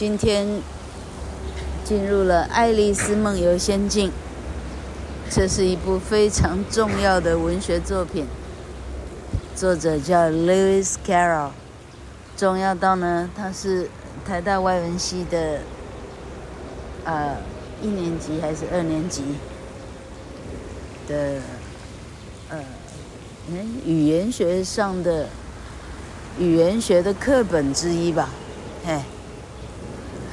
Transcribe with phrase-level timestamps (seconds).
[0.00, 0.62] 今天
[1.84, 4.08] 进入了《爱丽丝梦游仙境》，
[5.28, 8.24] 这是一部非常重要的文学作品，
[9.54, 11.50] 作者叫 Lewis Carroll，
[12.34, 13.90] 重要到呢，他是
[14.26, 15.60] 台大外文系的，
[17.04, 17.36] 呃，
[17.82, 19.22] 一年级还是二年级
[21.06, 21.42] 的，
[22.48, 22.58] 呃，
[23.50, 25.28] 嗯语言学上的
[26.38, 28.30] 语言学的课本之一吧，
[28.86, 28.98] 嘿。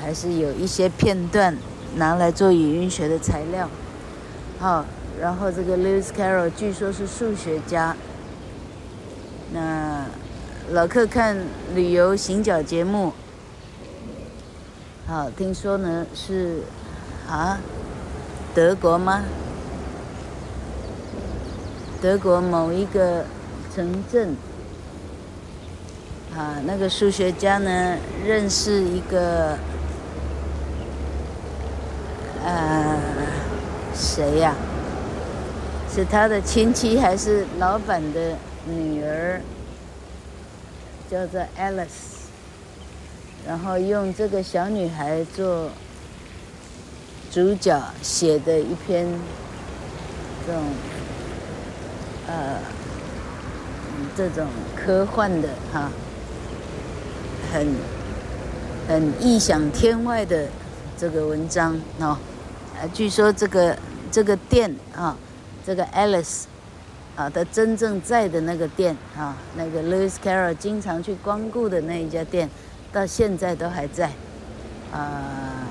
[0.08, 1.54] 还是有一些片段
[1.98, 3.70] 拿来做语音学的材料，
[4.58, 4.86] 好，
[5.20, 7.94] 然后这个 Lewis Carroll 据说是数学家。
[9.52, 10.06] 那
[10.72, 11.36] 老客看
[11.76, 13.12] 旅游行脚节目，
[15.06, 16.62] 好，听说呢是
[17.30, 17.60] 啊，
[18.56, 19.24] 德国吗？
[22.02, 23.26] 德国某一个
[23.76, 24.38] 城镇，
[26.34, 29.58] 啊，那个数学家呢认识一个。
[32.48, 32.98] 呃，
[33.94, 34.56] 谁呀？
[35.94, 39.42] 是他的亲戚还是老板的女儿？
[41.12, 42.28] 叫做 Alice，
[43.46, 45.70] 然后用这个小女孩做
[47.32, 49.06] 主角写的一篇
[50.46, 50.64] 这种
[52.28, 52.60] 呃
[54.16, 55.92] 这种科幻的哈，
[57.52, 57.68] 很
[58.88, 60.48] 很异想天外的
[60.98, 62.18] 这个文章哦。
[62.80, 63.76] 呃，据说这个
[64.12, 65.18] 这个店啊，
[65.66, 66.44] 这个 Alice
[67.16, 72.48] 啊，他真正在的那个店啊，那个 Lewis Carroll 经常去光顾的那一家店，
[72.94, 74.12] 到现在都还在，
[74.92, 75.66] 啊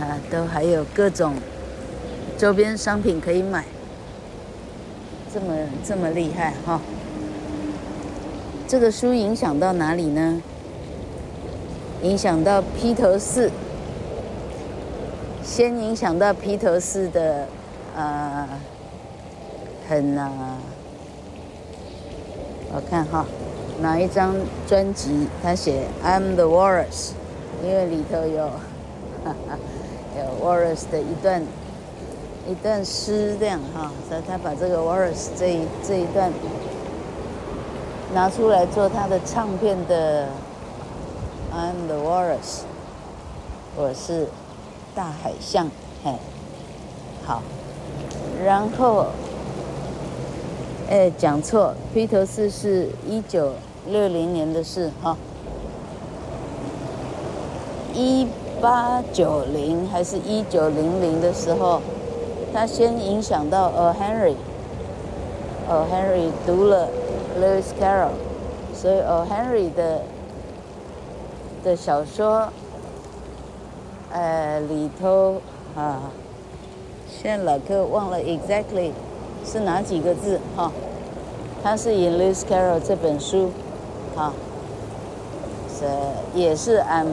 [0.00, 1.34] 啊，都还有各种
[2.38, 3.66] 周边商品可以买，
[5.34, 5.54] 这么
[5.86, 6.80] 这么厉害哈、
[8.66, 10.40] 这个书影响到哪里呢？
[12.02, 13.50] 影响到披头士。
[15.44, 17.46] 先影响到披头士的，
[17.94, 18.48] 呃，
[19.86, 20.56] 很啊，
[22.74, 23.26] 我看哈，
[23.82, 24.34] 哪一张
[24.66, 27.10] 专辑他写 I'm the Walrus，
[27.62, 28.46] 因为里头有，
[29.22, 29.58] 哈哈，
[30.16, 31.42] 有 Walrus 的一段
[32.48, 36.32] 一段诗这样哈，所以他把这个 Walrus 这一这一段
[38.14, 40.26] 拿出来做他的唱片的
[41.52, 42.62] I'm the Walrus，
[43.76, 44.26] 我是。
[44.94, 45.68] 大海象，
[46.04, 46.12] 嘿，
[47.26, 47.42] 好，
[48.44, 49.06] 然后，
[50.88, 53.54] 哎，讲错，披头士是一九
[53.88, 55.16] 六零年的事哈，
[57.92, 58.28] 一
[58.60, 61.80] 八九零还是一九零零的时候，
[62.52, 64.36] 他先影响到呃 Henry，
[65.68, 66.88] 呃 Henry 读了
[67.40, 68.12] Lewis Carroll，
[68.72, 70.02] 所以呃 Henry 的
[71.64, 72.48] 的小说。
[74.14, 75.40] 呃，里头
[75.74, 76.02] 啊，
[77.10, 78.92] 现在老客忘了 exactly
[79.44, 80.70] 是哪几个字哈？
[81.64, 83.50] 他是引 Lewis Carroll 这本书，
[84.14, 84.32] 哈，
[85.68, 85.84] 是
[86.32, 87.06] 也是 I'm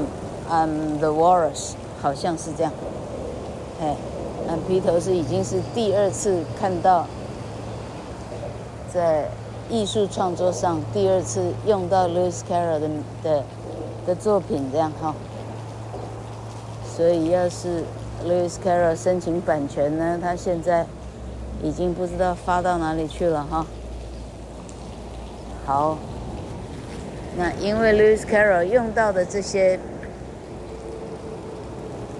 [0.48, 1.72] I'm the Walrus，
[2.04, 2.72] 好像是这样。
[3.82, 3.96] 哎，
[4.46, 7.08] 那皮头是已经是第二次看到，
[8.94, 9.26] 在
[9.72, 12.90] 艺术创作上第二次用到 Lewis Carroll 的
[13.24, 13.44] 的
[14.06, 15.16] 的作品这样哈。
[17.02, 17.84] 所以，要是
[18.28, 20.86] Lewis Carroll 申请版权呢，他现在
[21.64, 23.66] 已经不知道发到哪里去了哈。
[25.66, 25.98] 好，
[27.36, 29.80] 那因为 Lewis Carroll 用到的这些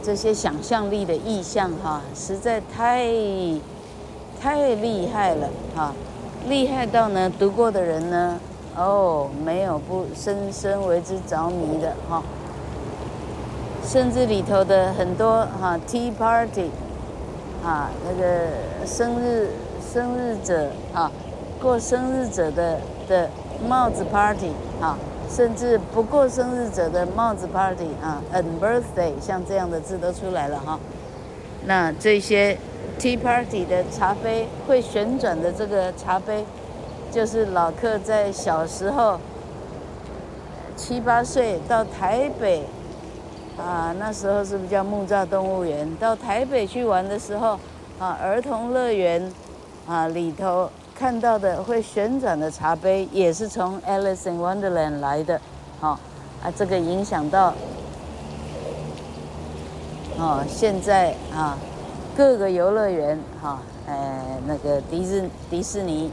[0.02, 3.06] 这些想象力的意象哈，实在太
[4.42, 5.94] 太厉害了哈，
[6.50, 8.40] 厉害到呢，读过的人呢，
[8.76, 12.24] 哦，没有不深深为之着迷的哈。
[13.84, 16.70] 甚至里头的很多哈 Tea Party，
[17.62, 19.50] 啊那个生日
[19.94, 21.12] 生日者啊
[21.62, 22.78] 过生日者的
[23.10, 23.30] 的
[23.68, 24.98] 帽子 Party 啊，
[25.30, 30.80] 甚至不过生日者的帽子 Party 啊，and birthday 像这样的字都出来了哈。
[31.66, 32.58] 那这些
[32.98, 36.46] Tea Party 的茶杯会旋转的这个茶杯，
[37.12, 39.20] 就是老客在小时候
[40.78, 42.64] 七八岁到台北。
[43.58, 45.88] 啊，那时候是不是叫木栅动物园？
[45.98, 47.60] 到台北去玩的时候，
[48.00, 49.32] 啊，儿童乐园，
[49.88, 55.40] 啊里头看到的会旋转的茶杯，也是从 Alice in Wonderland 来的，
[55.80, 56.00] 啊，
[56.42, 57.54] 啊，这个影响到，
[60.18, 61.58] 哦，现在啊，
[62.16, 66.10] 各个游乐园，哈，哎，那个迪士迪士尼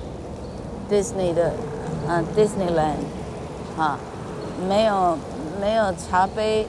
[0.90, 1.52] ，Disney 的，
[2.06, 3.98] 啊，Disneyland，啊。
[4.68, 5.16] 没有
[5.60, 6.66] 没有茶杯，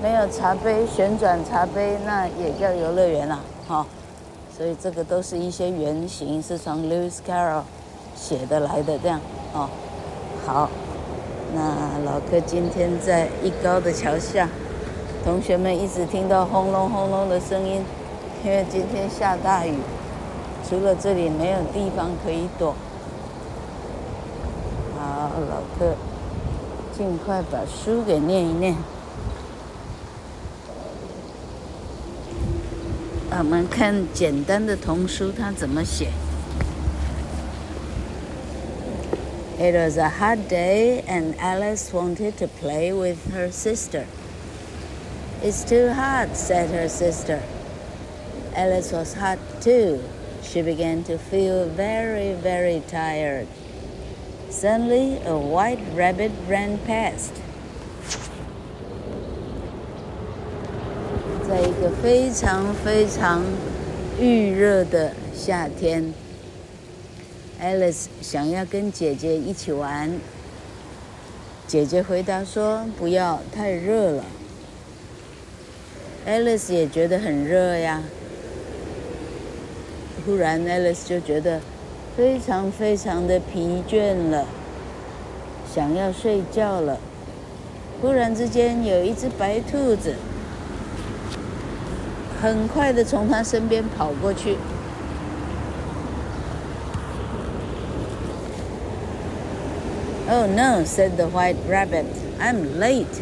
[0.00, 3.84] 没有茶杯旋转茶杯，那也叫游乐园了，哈。
[4.56, 7.62] 所以这个都是一些原型，是从 Lewis Carroll
[8.16, 9.20] 写的来的，这样，
[9.52, 9.68] 哦，
[10.46, 10.68] 好。
[11.54, 11.62] 那
[12.04, 14.48] 老柯今天在一高的桥下，
[15.24, 17.84] 同学们一直听到轰隆轰隆的声音，
[18.44, 19.74] 因为今天下大雨，
[20.68, 22.74] 除了这里没有地方可以躲。
[24.98, 25.94] 好，老柯，
[26.96, 28.76] 尽快把书给念一念。
[33.37, 36.07] 我们看简单的童书，它怎么写？
[39.59, 44.05] It was a hot day, and Alice wanted to play with her sister.
[45.43, 47.39] It's too hot, said her sister.
[48.55, 49.99] Alice was hot too.
[50.41, 53.47] She began to feel very, very tired.
[54.49, 57.33] Suddenly, a white rabbit ran past.
[61.48, 63.42] 在一个非常非常
[64.20, 66.12] 预热的夏天。
[67.58, 70.12] Alice 想要跟姐姐一起玩，
[71.66, 74.24] 姐姐回答说：“不要，太热了。”
[76.28, 78.02] Alice 也觉得很热呀。
[80.26, 81.62] 忽然，Alice 就觉得
[82.14, 84.44] 非常非常的疲倦了，
[85.74, 87.00] 想要睡觉了。
[88.02, 90.14] 忽然之间，有一只白兔子
[92.41, 94.57] 很快的从她身边跑过去。
[100.29, 102.05] Oh no, said the white rabbit.
[102.39, 103.21] I'm late.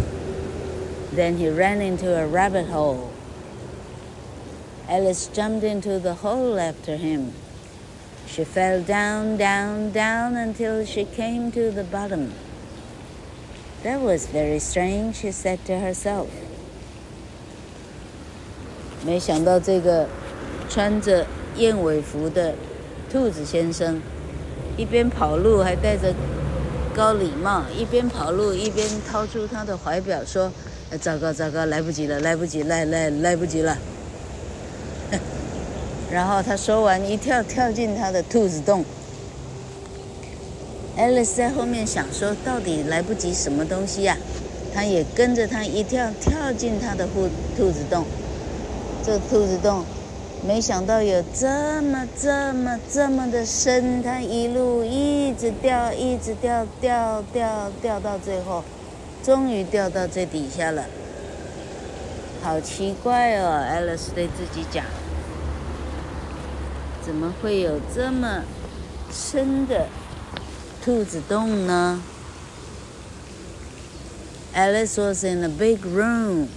[1.14, 3.12] Then he ran into a rabbit hole.
[4.88, 7.34] Alice jumped into the hole after him.
[8.28, 12.34] She fell down, down, down until she came to the bottom.
[13.84, 16.30] That was very strange, she said to herself.
[19.07, 20.07] 没想到这个
[20.69, 21.25] 穿着
[21.57, 22.55] 燕尾服的
[23.11, 24.03] 兔子先生，
[24.77, 26.13] 一边跑路还带着。
[26.97, 30.51] 高礼帽，一边跑路一边掏出他的怀表，说
[30.99, 33.77] ：“糟糕糟糕，来不及了，来不及，来来来不及了。”
[36.11, 38.83] 然后他说完，一跳跳进他的兔子洞。
[40.97, 44.17] Alice 在后面想说：“到底来不及什么东西呀？”
[44.73, 48.07] 他也跟着他一跳跳进他的兔兔子洞。
[49.07, 49.85] 这兔子洞。
[50.45, 58.65] 没想到有这么这么这么的深，它一路一直掉，一直掉，掉掉掉到最后，
[59.23, 60.87] 终于掉到最底下了。
[62.43, 64.85] 好奇怪哦，Alice 对自己讲，
[67.05, 68.43] 怎么会有这么
[69.13, 69.87] 深的
[70.85, 72.03] 兔子洞呢
[74.55, 76.49] ？Alice was in a big room.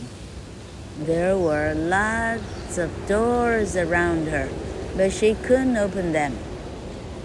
[0.99, 4.49] There were lots of doors around her,
[4.97, 6.37] but she couldn't open them.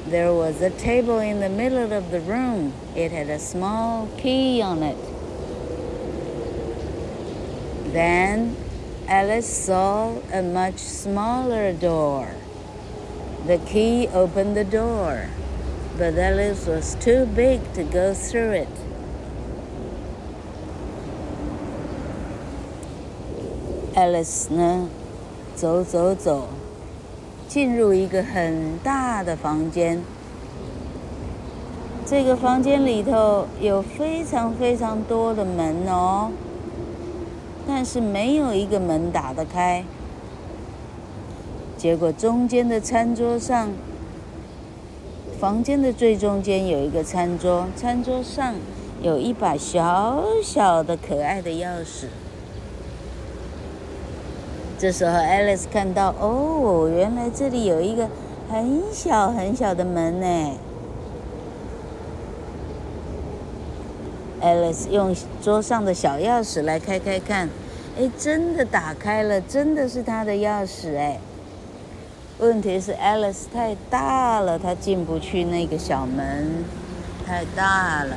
[0.07, 2.73] There was a table in the middle of the room.
[2.95, 4.97] It had a small key on it.
[7.93, 8.55] Then
[9.09, 12.33] Alice saw a much smaller door.
[13.49, 15.31] The key opened the door,
[15.99, 18.84] but Alice was too big to go through it.
[23.97, 24.89] Alice 呢，
[25.55, 26.49] 走走走，
[27.47, 30.03] 进入一个很大的房间。
[32.05, 36.33] 这个房间里头有非常非常多的门哦，
[37.69, 39.85] 但是没有一个门打得开。
[41.77, 43.71] 结果中间的餐桌上，
[45.39, 48.57] 房间的最中间有一个餐桌，餐桌上
[49.01, 52.07] 有一把小小的可爱的钥匙。
[54.85, 58.07] 这时候，Alice 看到，哦，原来这里有一个
[58.51, 60.51] 很小很小的门呢。
[64.43, 67.49] Alice 用桌上的小钥匙来开开看，
[67.99, 71.19] 哎，真的打开了，真的是她的钥匙哎。
[72.39, 76.63] 问题是 Alice 太大了，她进不去那个小门，
[77.27, 78.17] 太大了。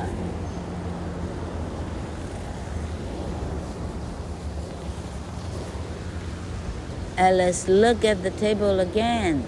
[7.18, 9.44] Alice looked at the table again.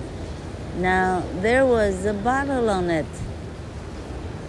[0.76, 3.06] Now there was a bottle on it.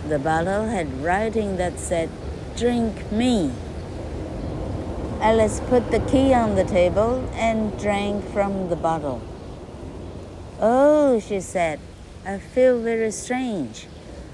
[0.10, 2.10] The bottle had writing that said,
[2.58, 3.52] Drink me.
[5.20, 9.22] Alice put the key on the table and drank from the bottle.
[10.60, 11.80] Oh, she said,
[12.26, 13.86] I feel very strange.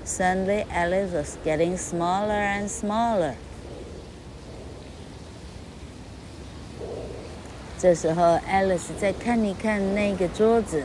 [0.06, 3.36] Suddenly, Alice was getting smaller and smaller.
[7.80, 10.84] 这时候，Alice 再看一看那个桌子，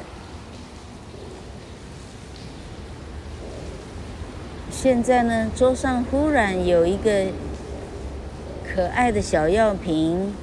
[4.70, 7.28] 现在呢，桌上忽然有一个
[8.62, 10.34] 可爱的小药瓶，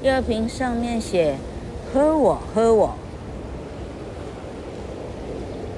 [0.00, 1.36] 药瓶上面写
[1.92, 2.94] “喝我，喝我”。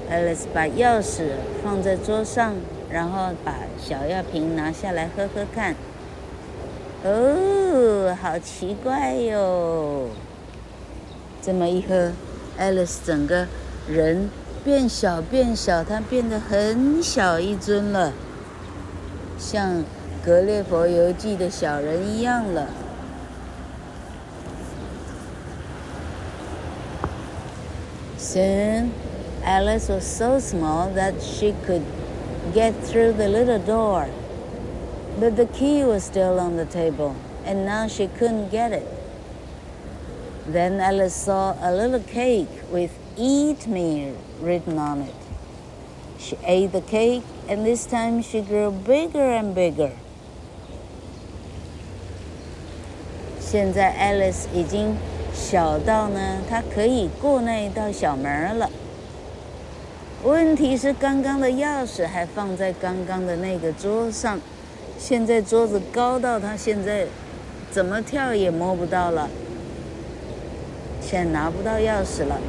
[0.09, 2.55] Alice 把钥匙放在桌上，
[2.89, 5.75] 然后把小药瓶拿下来喝喝看。
[7.03, 7.56] 哦，
[8.21, 10.09] 好奇怪哟！
[11.41, 12.11] 这么一喝
[12.59, 13.47] ，Alice 整个
[13.87, 14.29] 人
[14.63, 18.13] 变小变小，她变得很小一尊了，
[19.37, 19.79] 像
[20.25, 22.67] 《格列佛游记》的小人一样了。
[28.19, 28.89] Soon,
[29.45, 31.83] Alice was so small that she could
[32.53, 34.07] get through the little door.
[35.19, 37.13] But the key was still on the table,
[37.46, 38.86] and now she couldn't get it.
[40.46, 45.14] Then Alice saw a little cake with Eat Me written on it.
[46.18, 49.90] She ate the cake, and this time she grew bigger and bigger.
[53.40, 54.96] 现在 Alice 已经
[55.34, 58.70] 小到呢，她可以过那一道小门了。
[60.24, 64.40] 问题是，刚刚的钥匙还放在刚刚的那个桌上。
[64.98, 67.06] 现在桌子高到他现在
[67.71, 69.29] 怎么跳也摸不到了，
[71.01, 72.39] 现在拿不到钥匙了。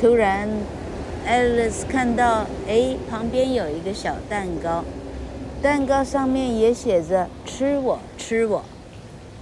[0.00, 0.48] 突然
[1.26, 4.84] ，Alice 看到，哎，旁边有一个小蛋糕，
[5.60, 8.64] 蛋糕上面也写着“吃我，吃我”。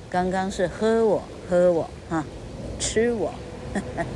[0.09, 2.25] 刚刚是“喝我，喝我”哈
[2.81, 3.35] ，“吃我”。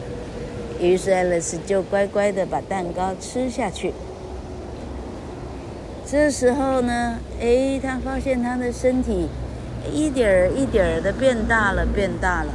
[0.81, 3.93] 于是 Alice 就乖乖的把蛋糕吃下去。
[6.10, 9.28] 这时候呢，哎，他发现他的身体
[9.92, 12.54] 一点儿一点儿的变大了，变大了。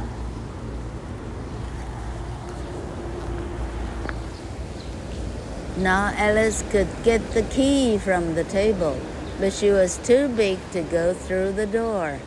[5.77, 8.95] Now Alice could get the key from the table,
[9.39, 12.19] but she was too big to go through the door.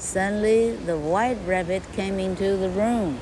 [0.00, 3.18] Suddenly, the white rabbit came into the room.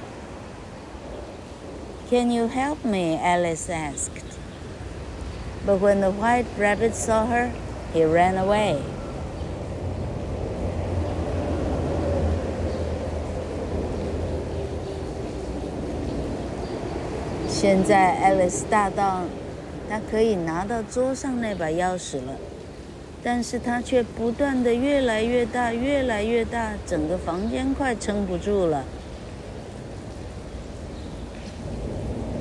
[2.09, 3.19] Can you help me?
[3.23, 4.26] Alice asked.
[5.68, 7.52] But when the white rabbit saw her,
[7.94, 8.78] he ran away.
[17.50, 19.24] 现在 Alice 大到，
[19.90, 22.38] 她可以拿到桌上那把钥匙了，
[23.22, 28.86] 但是她却不断的越来越大，越来越大，整个房间快撑不住了。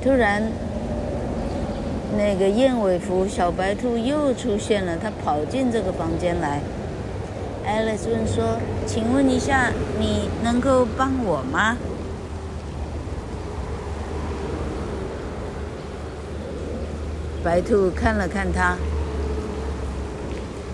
[0.01, 0.49] 突然。
[2.15, 6.61] 那个燕尾服小白兔又出现了，它跑进这个房间来。
[7.67, 11.75] Alice 问说：“请问一下，你能够帮我吗？”
[17.43, 18.77] 白兔看了看他，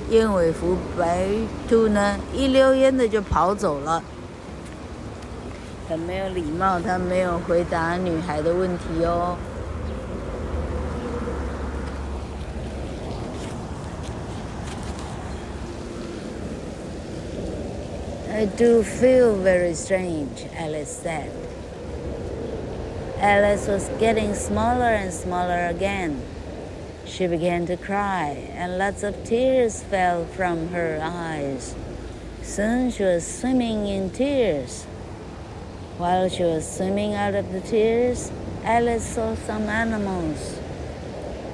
[0.10, 1.28] 燕尾服白
[1.68, 4.04] 兔呢，一溜烟的就跑走了。
[5.90, 9.36] 很没有礼貌，他没有回答女孩的问题哦。
[18.34, 21.32] I do feel very strange, Alice said.
[23.20, 26.20] Alice was getting smaller and smaller again.
[27.06, 31.76] She began to cry, and lots of tears fell from her eyes.
[32.42, 34.86] Soon she was swimming in tears.
[36.00, 38.32] While she was swimming out of the tears,
[38.64, 40.60] Alice saw some animals.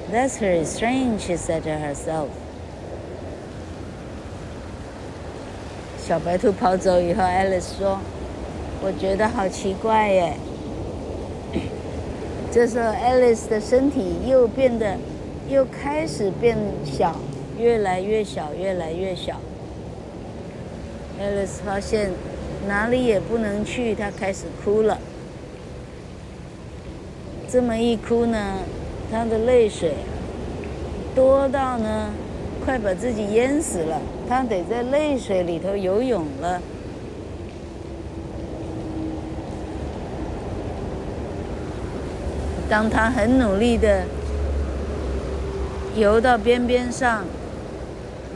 [0.08, 2.39] That's very strange, she said to herself.
[6.10, 7.96] 小白兔跑走以后，Alice 说
[8.82, 10.34] ：“我觉得好奇怪耶。
[12.50, 14.96] ”这时候，Alice 的身体又变得，
[15.48, 17.14] 又开始变小，
[17.56, 19.36] 越来越小，越来越小。
[21.22, 22.10] Alice 发现
[22.66, 24.98] 哪里也不能去，她开始哭了。
[27.48, 28.54] 这么一哭呢，
[29.12, 29.92] 她的泪水
[31.14, 32.10] 多到呢。
[32.62, 33.98] 快把自己淹死了，
[34.30, 36.62] 他得在泪水里头游泳了。
[42.68, 44.04] 当他很努力的
[45.96, 47.24] 游到边边上，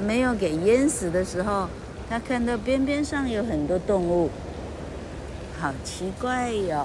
[0.04, 1.68] 没有给淹死的时候，
[2.10, 4.30] 他看到边边上有很多动物，
[5.60, 6.84] 好奇怪哟。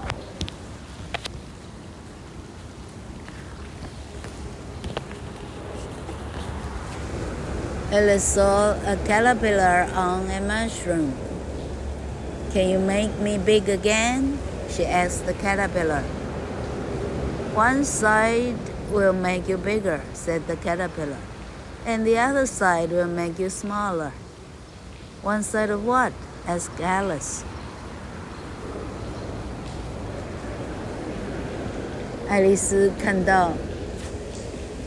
[7.92, 11.14] Alice saw a caterpillar on a mushroom.
[12.52, 14.38] Can you make me big again?
[14.68, 16.02] She asked the caterpillar.
[17.54, 18.58] One side
[18.90, 21.22] will make you bigger, said the caterpillar,
[21.86, 24.12] and the other side will make you smaller.
[25.22, 26.12] One side of what?
[26.46, 27.44] asked Alice.
[32.28, 33.52] 爱丽丝看到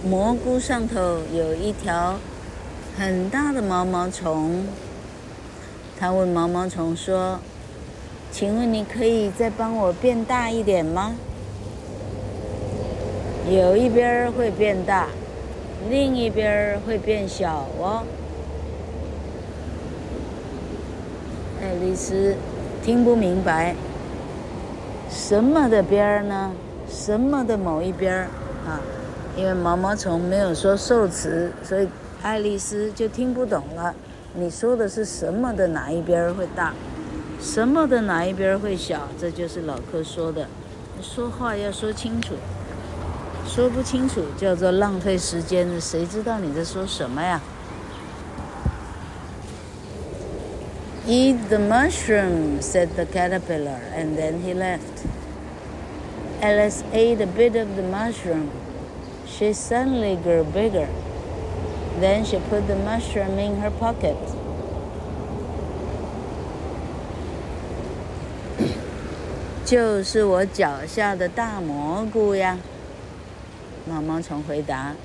[0.03, 2.19] 蘑菇上头有一条
[2.98, 4.64] 很大的毛毛虫，
[5.98, 7.40] 他问毛毛虫说
[8.30, 11.14] ：“请问你可以再帮我变大一点吗？”
[13.50, 15.08] 有一边会变大，
[15.90, 18.04] 另一边会变小哦。
[21.60, 22.36] 爱丽丝
[22.84, 23.74] 听不明白，
[25.10, 26.52] 什么的边呢？
[26.88, 28.14] 什么的某一边
[28.66, 28.78] 啊？
[29.36, 31.88] 因为毛毛虫没有说受词，所以
[32.22, 33.94] 爱丽丝就听不懂了。
[34.34, 36.72] 你说的是什么的哪一边会大？
[37.40, 39.08] 什么的哪一边会小？
[39.20, 40.46] 这就是老柯说的，
[41.02, 42.34] 说话要说清楚。
[43.44, 47.40] 说不清楚叫做浪费时间，谁知道你在说什么呀
[51.08, 54.78] ？Eat the mushroom, said the caterpillar, and then he left.
[56.40, 58.48] Alice ate a bit of the mushroom.
[59.26, 60.86] She suddenly grew bigger.
[62.02, 64.16] Then she put the mushroom in her pocket.
[69.64, 72.58] 就是我脚下的大蘑菇呀。
[73.88, 74.96] 毛毛虫回答：“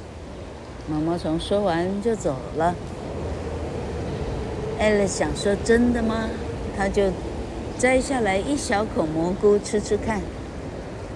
[0.89, 2.73] 毛毛虫说完就走了。”
[4.81, 6.27] 爱丽想说：“真的吗？”
[6.75, 7.11] 他就
[7.77, 10.19] 摘下来一小口蘑菇吃吃看，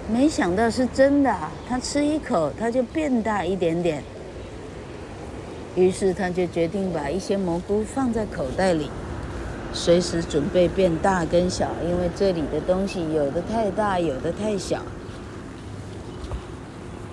[0.07, 1.35] 没想到是真的。
[1.67, 4.03] 他吃一口，他就变大一点点。
[5.75, 8.89] 于是他就决定把一些蘑菇放在口袋里，
[9.73, 14.81] 随时准备变大跟小，因为这里的东西有的太大，有的太小。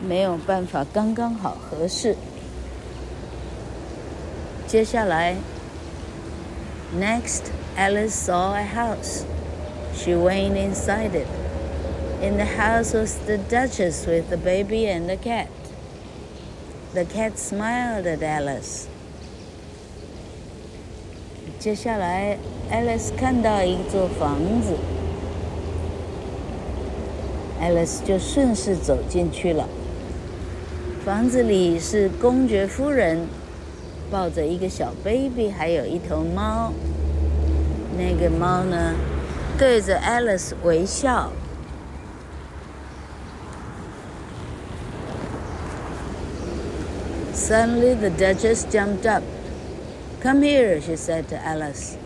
[0.00, 2.16] 没有办法，刚刚好合适。
[4.66, 5.36] 接下来
[6.96, 7.42] ，Next,
[7.76, 9.22] Alice saw a house.
[9.94, 11.26] She went inside it.
[12.20, 15.46] In the house was the Duchess with the baby and the cat.
[16.94, 18.86] The cat smiled at Alice.
[21.58, 22.38] 接下来
[22.72, 24.74] ，Alice 看到一座房子
[27.60, 29.68] ，Alice 就顺势走进去了。
[31.04, 33.26] 房子里是公爵夫人
[34.10, 36.72] 抱着一个小 baby，还有一头猫。
[37.98, 38.94] 那个猫呢，
[39.58, 41.30] 对着 Alice 微笑。
[47.47, 49.23] Suddenly, the Duchess jumped up.
[50.19, 51.97] "Come here," she said to Alice.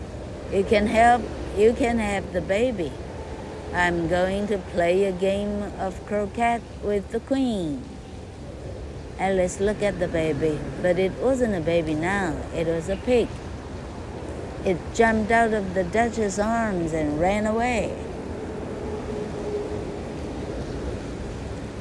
[0.52, 1.22] "You can help.
[1.56, 2.92] You can have the baby.
[3.74, 7.82] I'm going to play a game of croquet with the Queen."
[9.18, 12.34] Alice looked at the baby, but it wasn't a baby now.
[12.54, 13.26] It was a pig.
[14.64, 17.90] It jumped out of the Duchess's arms and ran away.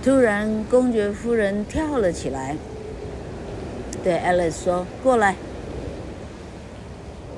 [0.03, 2.55] 突然，公爵夫人跳了起来，
[4.02, 5.36] 对 Alice 说：“过来，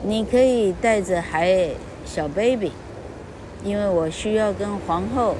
[0.03, 1.71] 你可以带着孩
[2.05, 2.73] 小 baby，
[3.63, 5.37] 因为我需要跟皇后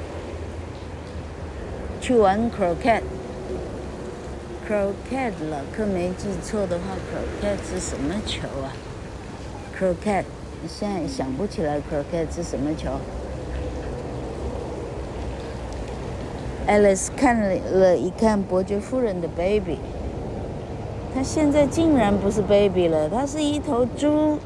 [1.99, 3.01] 去玩 croquet。”
[4.67, 8.73] Croquet 了，可没记错的话，Croquet 是什么球啊
[9.77, 10.23] ？Croquet，
[10.67, 12.99] 现在想不起来 Croquet 是什么球。
[16.67, 19.77] Alice 看了一看伯爵夫人的 baby，
[21.15, 24.37] 他现在竟然不是 baby 了，他是一头猪。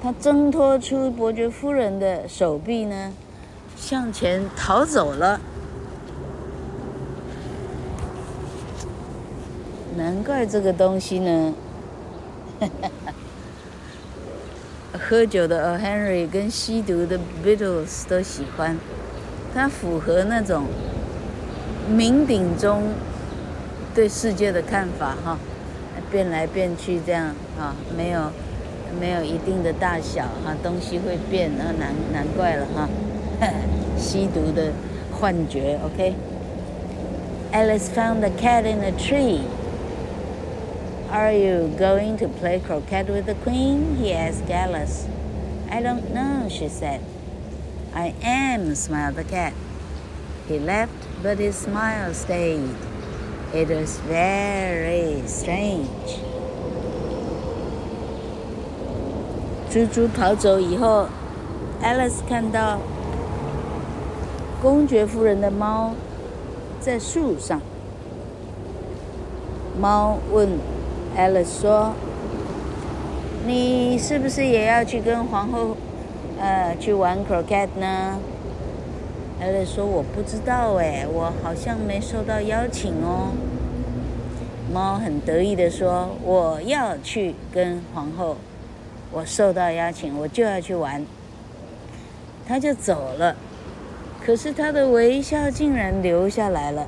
[0.00, 3.12] 他挣脱出伯爵夫人的手臂呢，
[3.76, 5.40] 向前逃走了。
[9.96, 11.54] 难怪这个东西呢，
[14.92, 15.78] 喝酒的 O.
[15.78, 18.78] Henry 跟吸毒的 Beatles 都喜欢，
[19.52, 20.66] 它符合那种
[21.90, 22.92] 酩酊中
[23.95, 25.37] 对世界的看法哈，
[26.11, 28.31] 变来变去这样哈，没有
[28.99, 32.89] 没有一定的大小哈，东西会变，那难难怪了哈，
[33.97, 34.71] 吸毒的
[35.11, 35.79] 幻觉。
[35.85, 39.41] OK。Alice found the cat in a tree.
[41.11, 43.97] Are you going to play croquet with the queen?
[43.97, 45.05] He asked Alice.
[45.69, 47.01] I don't know, she said.
[47.93, 49.51] I am, smiled the cat.
[50.47, 52.73] He left, but his smile stayed.
[53.52, 56.20] It was very strange.
[59.70, 61.06] 猪猪逃走以后
[61.82, 62.78] Alice 看到
[64.60, 65.92] 公爵夫人的猫
[66.80, 67.60] 在树上。
[69.80, 70.48] 猫问
[71.16, 71.92] Alice 说
[73.46, 75.76] ：“你是不是也要去跟皇后，
[76.38, 78.18] 呃，去玩 croquet 呢
[79.40, 83.32] ？”Alice 说：“我不知道哎，我好像没收到邀请哦。”
[84.72, 88.36] 猫很得意地说：“我要去跟皇后，
[89.12, 91.04] 我受到邀请，我就要去玩。”
[92.48, 93.36] 他就走了，
[94.24, 96.86] 可是他的微笑竟然留下来了。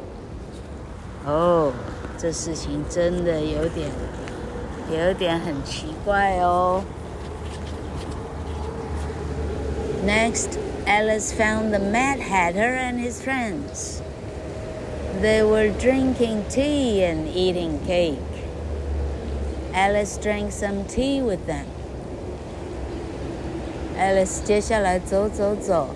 [1.26, 1.72] 哦。
[2.20, 3.88] 这事情真的有点，
[4.90, 6.82] 有点很奇怪哦。
[10.04, 14.01] Next, Alice found the Mad Hatter and his friends.
[15.21, 18.19] They were drinking tea and eating cake.
[19.73, 21.65] Alice drank some tea with them.
[23.97, 25.89] Alice 接下来走走走，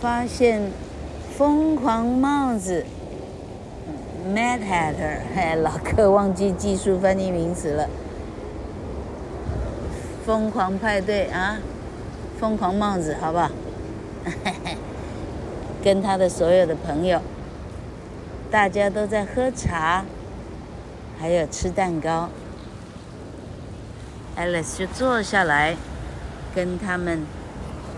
[0.00, 0.70] 发现
[1.36, 2.84] 疯狂帽子。
[4.32, 7.88] Mad Hatter，哎，老客忘记技术翻译名词了。
[10.24, 11.58] 疯狂派对啊，
[12.39, 13.49] 疯狂帽子，好不好？
[15.83, 17.21] 跟他的所有的朋友，
[18.51, 20.05] 大家都在喝茶，
[21.19, 22.29] 还有吃蛋糕。
[24.37, 25.75] Alice 就坐下来，
[26.53, 27.25] 跟他们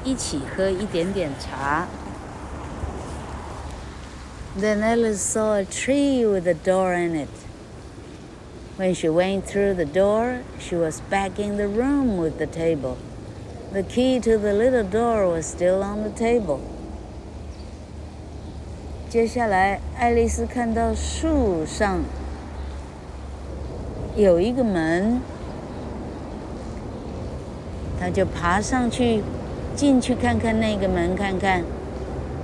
[0.04, 1.88] 一起喝一点点茶。
[4.60, 7.30] Then Alice saw a tree with a door in it.
[8.78, 12.95] When she went through the door, she was back in the room with the table.
[13.71, 16.58] The key to the little door was still on the table.
[19.10, 21.99] 接下来，爱丽丝看到树上
[24.15, 25.21] 有一个门，
[27.99, 29.21] 她就爬上去，
[29.75, 31.63] 进去看看那个门，看看。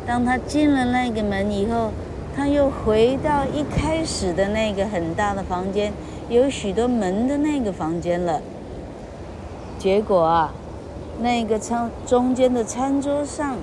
[0.05, 1.89] 当她进了那个门以后，
[2.35, 5.91] 她又回到一开始的那个很大的房间，
[6.29, 8.41] 有许多门的那个房间了。
[9.79, 10.53] 结果啊，
[11.19, 13.57] 那个餐中间的餐桌上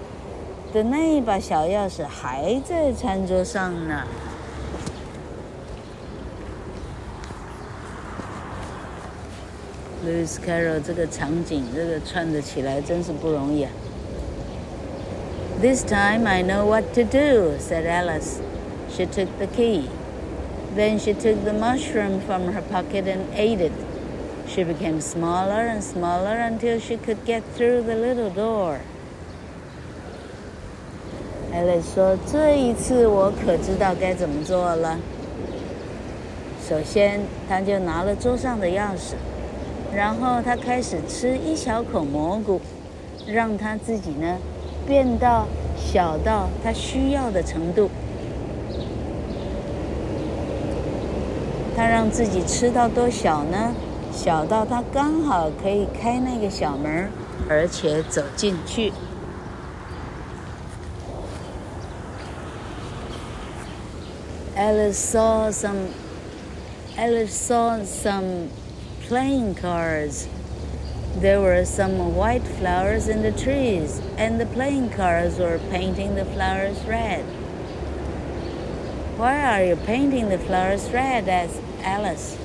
[0.72, 4.04] 的那一把小钥匙还在餐桌上呢。
[10.04, 13.70] Lewis Carroll 这个场景，这个串的起来真是不容易啊。
[15.60, 18.40] This time I know what to do, said Alice.
[18.90, 19.88] She took the key.
[20.74, 23.72] Then she took the mushroom from her pocket and ate it.
[24.54, 28.76] She became smaller and smaller until she could get through the little door.
[31.54, 34.98] Alice 说：“这一次我可知道该怎么做了。
[36.68, 39.14] 首先，她就拿了桌上的钥匙，
[39.94, 42.60] 然后她开始吃一小口蘑菇，
[43.26, 44.36] 让她自己呢。”
[44.84, 47.88] 变到小到他需要的程度，
[51.76, 53.72] 他让自己吃到多小呢？
[54.11, 57.09] 小到他刚好可以开那个小门，
[57.49, 58.91] 而且走进去。
[64.57, 65.89] Alice saw some.
[66.97, 68.49] Alice saw some
[69.07, 70.27] playing cards.
[71.21, 76.25] There were some white flowers in the trees, and the playing cards were painting the
[76.25, 77.23] flowers red.
[79.17, 81.27] Why are you painting the flowers red?
[81.27, 82.37] asked Alice.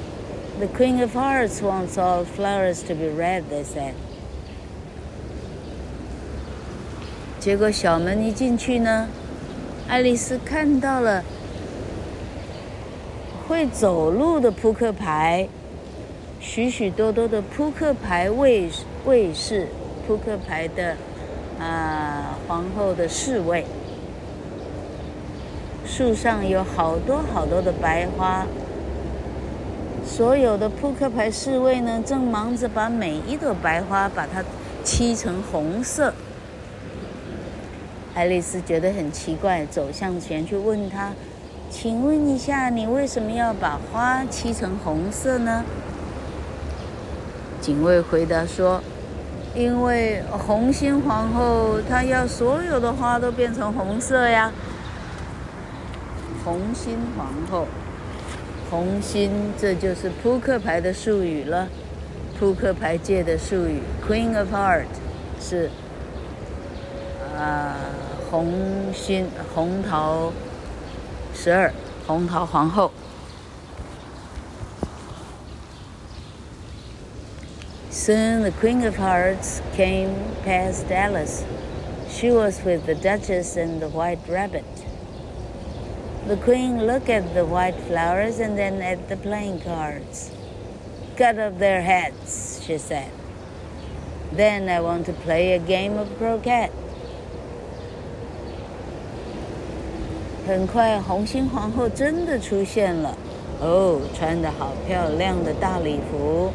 [0.60, 3.93] The Queen of Hearts wants all flowers to be red, they said.
[7.39, 9.08] 结果小门一进去呢，
[9.88, 11.24] 爱丽丝看到了
[13.48, 15.48] 会走路的扑克牌。
[16.39, 18.67] 许许多多的扑克牌卫
[19.06, 19.67] 卫士，
[20.08, 20.96] 扑克牌的
[21.60, 23.63] 啊、皇后的侍卫，
[25.86, 28.48] 树上有好多好多的白花，
[30.08, 34.43] 所有的扑克牌侍卫呢，正忙着把每一朵白花把它
[34.84, 36.13] 漆成红色。
[38.15, 41.12] 爱丽丝觉得很奇怪，走向前去问他
[41.70, 45.63] ：“请问一下，你为什么要把花漆成红色呢？”
[47.62, 48.82] 警卫回答说
[49.54, 54.52] ：“因为红心皇后她要所有的花都变成红色呀。
[56.43, 57.67] 红心皇后，
[58.69, 61.69] 红心，这就是扑克牌的术语了。
[62.39, 64.86] 扑克牌界的术语，Queen of Heart
[65.39, 65.69] 是
[67.36, 67.75] 啊，
[68.30, 70.32] 红心红桃
[71.34, 71.73] 十二，
[72.06, 72.91] 红桃皇后。”
[77.89, 80.12] Soon the Queen of Hearts came
[80.45, 81.43] past Alice.
[82.10, 84.63] She was with the Duchess and the White Rabbit.
[86.28, 90.31] The Queen looked at the white flowers and then at the playing cards.
[91.16, 93.11] Cut off their heads, she said.
[94.35, 96.70] Then I want to play a game of croquet.
[100.46, 103.16] 很快，红心皇后真的出现了。
[103.61, 106.50] 哦，穿得好漂亮的大礼服。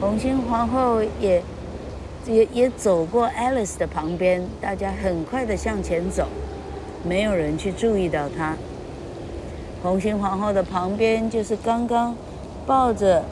[0.00, 1.42] 红心皇后也
[2.26, 6.26] 也也走过 Alice 的旁边，大家很快的向前走，
[7.07, 8.55] 没有人去注意到她。
[9.83, 12.15] 红心皇后的旁边就是刚刚
[12.65, 13.23] 抱着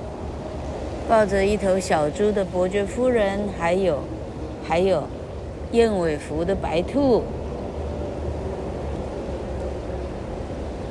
[1.10, 4.00] 抱着一头小猪的伯爵夫人，还有
[4.68, 5.04] 还有
[5.72, 7.24] 燕尾服的白兔。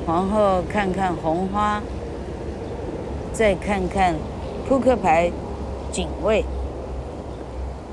[0.05, 1.81] 皇后看看红花，
[3.31, 4.13] 再看看
[4.67, 5.31] 扑克牌
[5.93, 6.43] 警卫，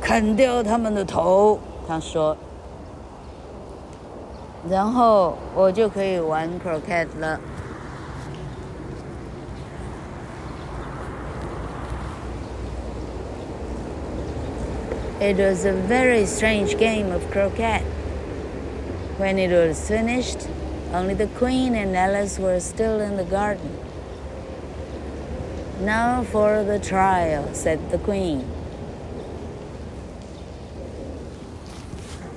[0.00, 2.36] 砍掉他们的头，她说，
[4.69, 7.39] 然后我就可以玩 croquet 了。
[15.21, 17.81] It was a very strange game of croquet.
[19.17, 20.47] When it was finished,
[20.93, 23.77] only the Queen and Alice were still in the garden.
[25.81, 28.43] Now for the trial, said the Queen.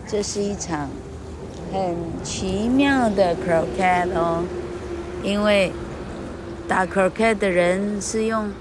[0.07, 0.89] 这是一场
[1.74, 4.44] 很奇妙的 croquet 哦，
[5.24, 5.72] 因为
[6.68, 8.52] 打 croquet 的人是用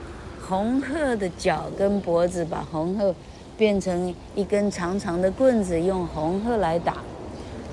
[0.48, 3.14] 红鹤的脚跟脖子把红鹤。
[3.55, 6.96] 变成一根长长的棍子，用红鹤来打。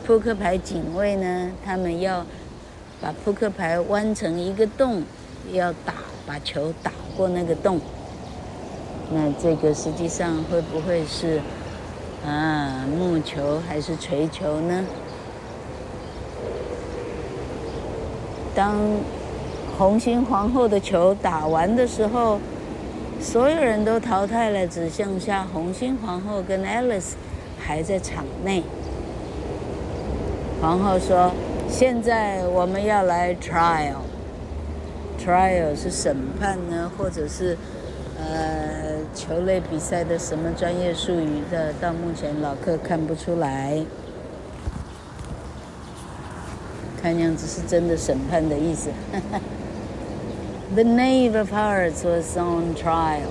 [0.06, 2.24] 扑克牌警卫呢，他们要
[3.02, 5.02] 把扑克牌弯成一个洞，
[5.52, 5.94] 要打，
[6.28, 7.80] 把球打过那个洞。
[9.12, 11.40] 那这个实际上会不会是
[12.28, 14.84] 啊木球还是锤球呢？
[18.56, 18.76] 当
[19.78, 22.40] 红心皇后的球打完的时候。
[23.22, 27.16] 所有人都淘汰了，只剩下红心皇后跟 Alice
[27.60, 28.64] 还在场内。
[30.62, 31.34] 皇后说
[31.68, 37.58] ：“现在我们要来 trial，trial 是审判呢，或者是
[38.18, 41.74] 呃球类比赛的什么专业术语的？
[41.82, 43.84] 到目前老客看不出来，
[47.03, 48.91] 看样子是真的审判的意思。 ”
[50.75, 53.31] The Knave of Hearts was on trial.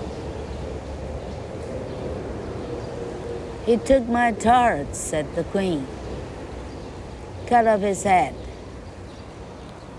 [3.66, 5.88] He took my tarts, said the Queen.
[7.48, 8.34] Cut off his head.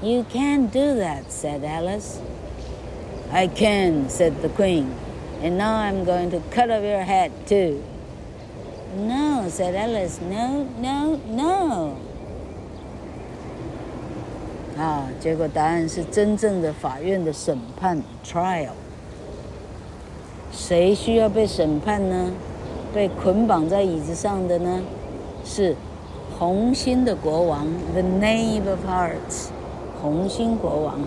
[0.03, 2.21] You can't do that, said Alice.
[3.31, 4.95] I can, said the Queen.
[5.43, 7.83] And now I'm going to cut off your head, too.
[8.97, 10.21] No, said Alice.
[10.21, 11.99] No, no, no.
[14.80, 18.70] 啊，结果答案是真正的法院的审判 （trial）。
[20.54, 22.32] 谁需要被审判呢？
[22.94, 24.82] 被捆绑在椅子上的呢？
[25.44, 25.76] 是
[26.40, 29.50] 红心的国王 （the Knave of Hearts）。
[30.02, 30.98] 红心国王。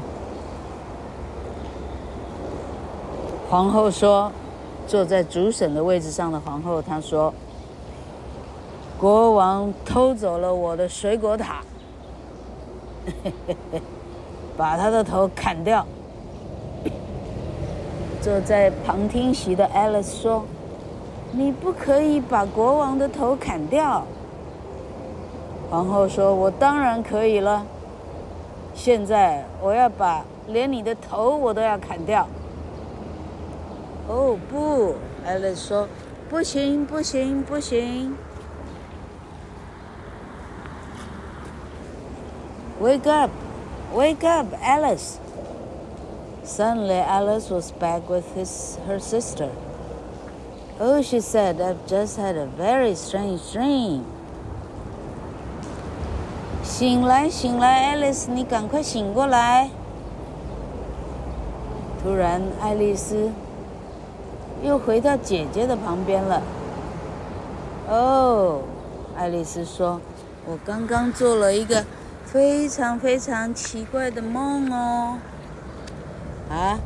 [3.49, 4.31] 皇后说
[4.87, 7.33] ：“坐在主审的位置上的皇后，她说，
[9.01, 11.63] 国王偷走了我的水果塔。”
[14.57, 15.87] 把他的头砍掉。
[18.21, 20.45] 坐在旁听席的 Alice 说
[21.33, 24.05] ：“你不可以把国王的头砍掉。”
[25.69, 27.67] 皇后说：“我当然可以了。
[28.75, 32.29] 现在我要把连你的头我都要砍掉。”
[34.09, 34.95] 哦不
[35.27, 35.89] ，Alice 说
[36.31, 38.15] ：“不行，不行，不行。”
[42.81, 43.31] Wake up!
[43.93, 45.19] Wake up, Alice!
[46.45, 49.51] Suddenly, Alice was back with his, her sister.
[50.81, 54.05] Oh, she said, I've just had a very strange dream.
[56.65, 59.71] 醒来，醒来，Alice，你赶快醒过来！
[62.03, 63.31] 突然，爱丽丝
[64.65, 66.43] 又回到姐姐的旁边了。
[67.89, 68.63] 哦，
[69.17, 70.01] 爱丽丝说
[70.47, 71.85] ：“我刚刚做了一个。”
[72.33, 75.19] 非常非常奇怪的梦哦！
[76.49, 76.81] 啊，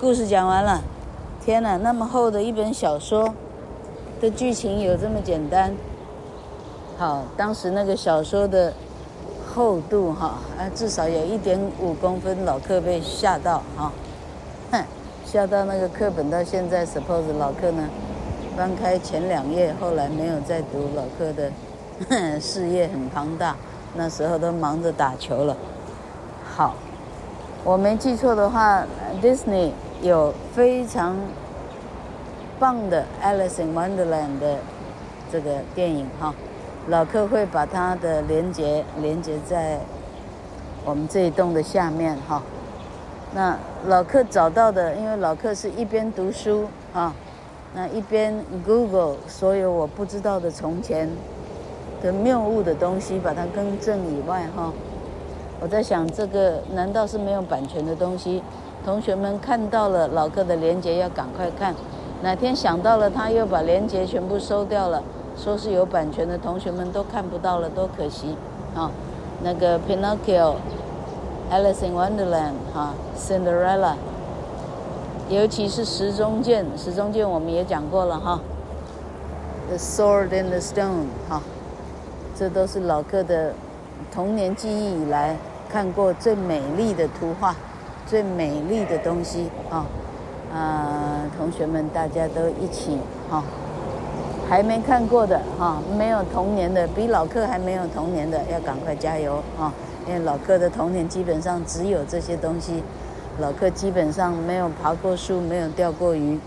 [0.00, 0.80] 故事讲完了。
[1.44, 3.34] 天哪，那么厚的一本小说
[4.20, 5.74] 的剧情有这么简单？
[6.96, 8.72] 好，当时那个小说的
[9.52, 13.90] 厚度哈，啊，至少有一点五公分，老客被吓到哈。
[14.70, 14.84] 哼，
[15.26, 17.88] 吓到那个课本到现在，suppose 老克呢，
[18.56, 23.56] 翻开前两页，后来没有再读老克的事业很庞大，
[23.94, 25.56] 那时候都忙着打球了。
[26.44, 26.74] 好，
[27.64, 28.84] 我没记错的话
[29.22, 31.16] ，Disney 有非常
[32.58, 34.58] 棒的《Alice in Wonderland》的
[35.30, 36.34] 这个电影哈，
[36.88, 39.80] 老克会把它的连接连接在
[40.84, 42.42] 我们这一栋的下面哈。
[43.34, 47.14] 那老克找到的，因为老克是一边读书啊，
[47.74, 51.08] 那一边 Google 所有我不知道的从前
[52.02, 54.72] 的谬误的东西，把它更正以外哈，
[55.60, 58.42] 我在想这个难道是没有版权的东西？
[58.84, 61.74] 同学们看到了老哥的连接要赶快看，
[62.22, 65.02] 哪天想到了他又把连接全部收掉了，
[65.36, 68.36] 说是有版权的，同学们都看不到了，多可惜
[68.74, 68.90] 啊！
[69.42, 70.56] 那个 Pinocchio。
[71.50, 73.92] Alice in Wonderland，哈，Cinderella，
[75.28, 78.40] 尤其是石中剑，石中剑我们也讲过了哈。
[79.68, 81.42] The Sword in the Stone，哈，
[82.34, 83.52] 这都是老客的
[84.12, 85.36] 童年记忆以来
[85.70, 87.54] 看过最美丽的图画，
[88.06, 89.86] 最美丽的东西啊！
[90.54, 92.98] 啊，同学们大家都一起
[93.30, 93.42] 哈，
[94.48, 99.72] 还没看过的哈，没有童年的，比老客还没有童年的，要赶快加油啊！
[100.06, 102.82] 因为老客的童年基本上只有这些东西，
[103.40, 106.38] 老客基本上没有爬过树，没有钓过鱼，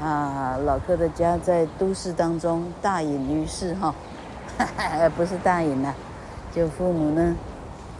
[0.00, 3.94] 啊，老客的家在都市当中大隐于市哈，
[5.16, 5.94] 不是大隐呐，
[6.54, 7.34] 就父母呢，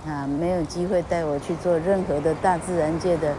[0.06, 3.32] 啊，没有机会带我去做任何的大自然界的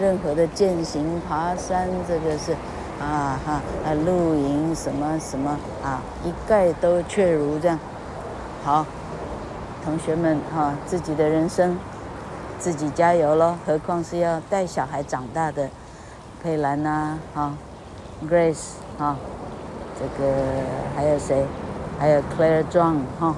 [0.00, 2.52] 任何的健行、爬山，这个是，
[3.00, 7.78] 啊哈，啊露营什么什么啊，一概都确如这样，
[8.64, 8.86] 好。
[9.84, 11.78] 同学们哈，自己的人生
[12.58, 13.54] 自己加油喽！
[13.64, 15.70] 何况是要带小孩长大的
[16.42, 17.54] 佩兰呐，哈
[18.28, 19.16] ，Grace 哈，
[19.98, 20.30] 这个
[20.94, 21.46] 还有谁？
[21.98, 23.34] 还有 Claire John 哈，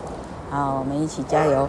[0.50, 1.68] 好，我们一起加油。